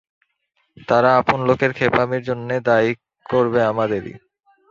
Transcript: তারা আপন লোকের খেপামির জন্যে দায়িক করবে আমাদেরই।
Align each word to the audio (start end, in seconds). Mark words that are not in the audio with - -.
তারা 0.87 1.09
আপন 1.19 1.39
লোকের 1.49 1.71
খেপামির 1.73 2.23
জন্যে 2.23 2.55
দায়িক 2.69 2.97
করবে 3.25 3.59
আমাদেরই। 3.71 4.13